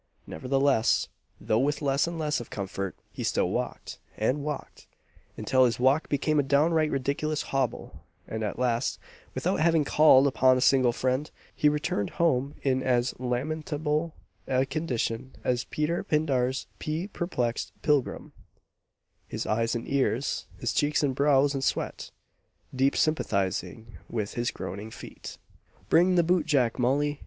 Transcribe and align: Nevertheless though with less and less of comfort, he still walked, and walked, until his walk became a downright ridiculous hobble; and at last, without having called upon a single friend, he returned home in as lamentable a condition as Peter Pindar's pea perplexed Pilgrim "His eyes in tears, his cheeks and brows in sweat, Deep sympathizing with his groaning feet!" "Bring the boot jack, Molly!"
Nevertheless 0.25 1.09
though 1.39 1.59
with 1.59 1.79
less 1.79 2.07
and 2.07 2.17
less 2.17 2.39
of 2.39 2.49
comfort, 2.49 2.95
he 3.13 3.23
still 3.23 3.51
walked, 3.51 3.99
and 4.17 4.43
walked, 4.43 4.87
until 5.37 5.65
his 5.65 5.79
walk 5.79 6.09
became 6.09 6.39
a 6.39 6.49
downright 6.49 6.89
ridiculous 6.89 7.43
hobble; 7.43 8.01
and 8.27 8.43
at 8.43 8.57
last, 8.57 8.97
without 9.35 9.59
having 9.59 9.83
called 9.85 10.25
upon 10.25 10.57
a 10.57 10.59
single 10.59 10.91
friend, 10.91 11.29
he 11.55 11.69
returned 11.69 12.09
home 12.17 12.55
in 12.63 12.81
as 12.81 13.13
lamentable 13.19 14.15
a 14.47 14.65
condition 14.65 15.35
as 15.43 15.65
Peter 15.65 16.03
Pindar's 16.03 16.65
pea 16.79 17.05
perplexed 17.07 17.71
Pilgrim 17.83 18.33
"His 19.27 19.45
eyes 19.45 19.75
in 19.75 19.85
tears, 19.85 20.47
his 20.57 20.73
cheeks 20.73 21.03
and 21.03 21.13
brows 21.13 21.53
in 21.53 21.61
sweat, 21.61 22.09
Deep 22.75 22.95
sympathizing 22.97 23.99
with 24.09 24.33
his 24.33 24.49
groaning 24.49 24.89
feet!" 24.89 25.37
"Bring 25.89 26.15
the 26.15 26.23
boot 26.23 26.47
jack, 26.47 26.79
Molly!" 26.79 27.19